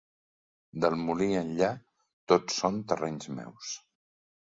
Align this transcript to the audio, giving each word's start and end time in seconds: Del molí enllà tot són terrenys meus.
Del 0.85 0.97
molí 1.09 1.27
enllà 1.43 1.71
tot 2.35 2.57
són 2.59 2.83
terrenys 2.93 3.35
meus. 3.39 3.75